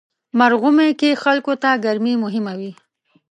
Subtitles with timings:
[0.39, 2.71] مرغومی کې خلکو ته ګرمي مهمه وي.